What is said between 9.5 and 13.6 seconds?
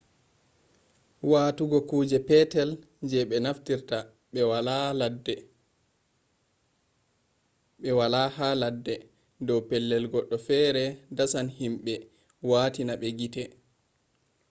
pellel goɗɗo fere dasan himɓe watina ma gite